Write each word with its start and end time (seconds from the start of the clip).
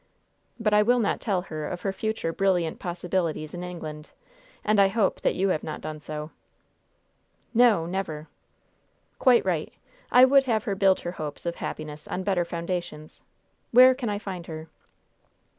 But 0.59 0.73
I 0.73 0.81
will 0.81 0.97
not 0.97 1.21
tell 1.21 1.43
her 1.43 1.67
of 1.67 1.81
her 1.81 1.93
future 1.93 2.33
brilliant 2.33 2.79
possibilities 2.79 3.53
in 3.53 3.61
England, 3.63 4.09
and 4.65 4.79
I 4.79 4.87
hope 4.87 5.21
that 5.21 5.35
you 5.35 5.49
have 5.49 5.61
not 5.61 5.79
done 5.79 5.99
so." 5.99 6.31
"No, 7.53 7.85
never!" 7.85 8.27
"Quite 9.19 9.45
right. 9.45 9.71
I 10.11 10.25
would 10.25 10.45
have 10.45 10.63
her 10.63 10.73
build 10.73 11.01
her 11.01 11.11
hopes 11.11 11.45
of 11.45 11.57
happiness 11.57 12.07
on 12.07 12.23
better 12.23 12.45
foundations. 12.45 13.21
Where 13.71 13.93
can 13.93 14.09
I 14.09 14.17
find 14.17 14.47
her?" 14.47 14.69